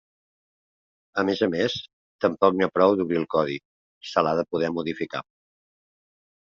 [1.23, 1.75] A més a més,
[2.25, 3.61] tampoc n'hi ha prou d'obrir el codi,
[4.15, 5.27] se l'ha de poder modificar.